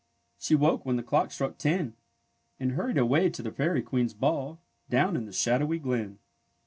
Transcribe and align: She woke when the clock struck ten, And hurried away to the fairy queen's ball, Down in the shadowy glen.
She 0.39 0.55
woke 0.55 0.83
when 0.83 0.95
the 0.95 1.03
clock 1.03 1.29
struck 1.31 1.59
ten, 1.59 1.93
And 2.59 2.71
hurried 2.71 2.97
away 2.97 3.29
to 3.29 3.43
the 3.43 3.51
fairy 3.51 3.83
queen's 3.83 4.15
ball, 4.15 4.59
Down 4.89 5.15
in 5.15 5.27
the 5.27 5.31
shadowy 5.31 5.77
glen. 5.77 6.17